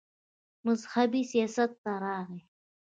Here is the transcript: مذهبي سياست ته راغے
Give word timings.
مذهبي 0.65 1.21
سياست 1.31 1.71
ته 1.81 1.91
راغے 2.03 2.39